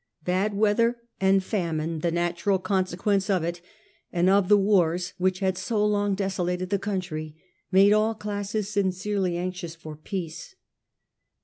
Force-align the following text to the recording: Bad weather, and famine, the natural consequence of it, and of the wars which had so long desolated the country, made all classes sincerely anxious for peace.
Bad 0.23 0.55
weather, 0.55 0.97
and 1.19 1.43
famine, 1.43 1.99
the 1.99 2.09
natural 2.09 2.57
consequence 2.57 3.29
of 3.29 3.43
it, 3.43 3.61
and 4.11 4.31
of 4.31 4.49
the 4.49 4.57
wars 4.57 5.13
which 5.19 5.41
had 5.41 5.59
so 5.59 5.85
long 5.85 6.15
desolated 6.15 6.71
the 6.71 6.79
country, 6.79 7.35
made 7.71 7.93
all 7.93 8.15
classes 8.15 8.67
sincerely 8.67 9.37
anxious 9.37 9.75
for 9.75 9.95
peace. 9.95 10.55